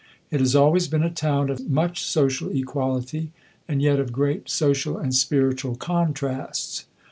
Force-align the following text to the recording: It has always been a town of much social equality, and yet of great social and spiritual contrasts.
It 0.31 0.39
has 0.39 0.55
always 0.55 0.87
been 0.87 1.03
a 1.03 1.11
town 1.11 1.51
of 1.51 1.69
much 1.69 2.03
social 2.03 2.49
equality, 2.49 3.31
and 3.67 3.83
yet 3.83 3.99
of 3.99 4.11
great 4.11 4.49
social 4.49 4.97
and 4.97 5.13
spiritual 5.13 5.75
contrasts. 5.75 6.85